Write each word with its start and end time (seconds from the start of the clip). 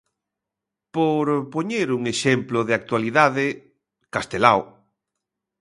Por 0.95 1.25
poñer 1.53 1.87
un 1.97 2.03
exemplo 2.13 2.59
de 2.67 2.73
actualidade: 2.79 3.45
Castelao. 4.13 4.61